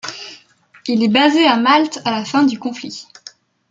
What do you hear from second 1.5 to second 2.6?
Malte à la fin du